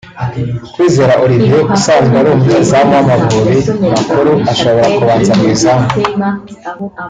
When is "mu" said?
5.39-5.45